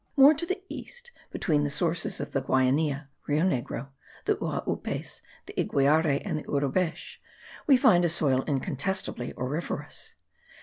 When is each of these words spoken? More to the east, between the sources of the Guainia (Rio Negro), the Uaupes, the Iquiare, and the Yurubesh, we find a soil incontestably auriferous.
More 0.17 0.33
to 0.33 0.47
the 0.47 0.59
east, 0.67 1.11
between 1.29 1.63
the 1.63 1.69
sources 1.69 2.19
of 2.19 2.31
the 2.31 2.41
Guainia 2.41 3.09
(Rio 3.27 3.43
Negro), 3.43 3.89
the 4.25 4.35
Uaupes, 4.37 5.21
the 5.45 5.53
Iquiare, 5.55 6.23
and 6.25 6.39
the 6.39 6.43
Yurubesh, 6.43 7.17
we 7.67 7.77
find 7.77 8.03
a 8.03 8.09
soil 8.09 8.41
incontestably 8.47 9.31
auriferous. 9.37 10.15